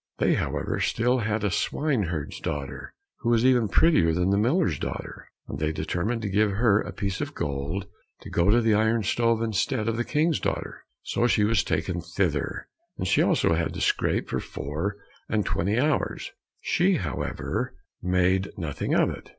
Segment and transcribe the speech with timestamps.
[0.17, 4.79] They, however, still had a swine herd's daughter, who was even prettier than the miller's
[4.79, 7.85] daughter, and they determined to give her a piece of gold
[8.21, 10.85] to go to the iron stove instead of the King's daughter.
[11.03, 12.67] So she was taken thither,
[12.97, 14.97] and she also had to scrape for four
[15.29, 16.31] and twenty hours.
[16.61, 19.29] She, however, made nothing of it.